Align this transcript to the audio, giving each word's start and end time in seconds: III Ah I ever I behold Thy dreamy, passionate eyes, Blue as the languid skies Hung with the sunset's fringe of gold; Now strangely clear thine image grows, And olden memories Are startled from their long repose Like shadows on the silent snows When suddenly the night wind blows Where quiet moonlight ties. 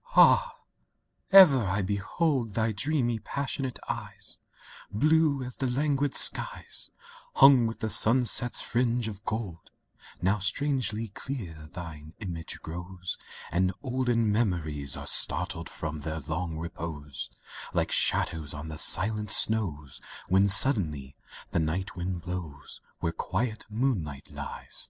III 0.00 0.14
Ah 0.16 0.54
I 1.30 1.36
ever 1.36 1.62
I 1.66 1.82
behold 1.82 2.54
Thy 2.54 2.72
dreamy, 2.72 3.18
passionate 3.18 3.78
eyes, 3.86 4.38
Blue 4.90 5.42
as 5.44 5.58
the 5.58 5.66
languid 5.66 6.14
skies 6.16 6.90
Hung 7.34 7.66
with 7.66 7.80
the 7.80 7.90
sunset's 7.90 8.62
fringe 8.62 9.08
of 9.08 9.22
gold; 9.24 9.70
Now 10.22 10.38
strangely 10.38 11.08
clear 11.08 11.68
thine 11.74 12.14
image 12.18 12.60
grows, 12.62 13.18
And 13.52 13.74
olden 13.82 14.32
memories 14.32 14.96
Are 14.96 15.06
startled 15.06 15.68
from 15.68 16.00
their 16.00 16.20
long 16.20 16.56
repose 16.56 17.28
Like 17.74 17.92
shadows 17.92 18.54
on 18.54 18.68
the 18.68 18.78
silent 18.78 19.30
snows 19.30 20.00
When 20.28 20.48
suddenly 20.48 21.14
the 21.50 21.60
night 21.60 21.94
wind 21.94 22.22
blows 22.22 22.80
Where 23.00 23.12
quiet 23.12 23.66
moonlight 23.68 24.30
ties. 24.34 24.88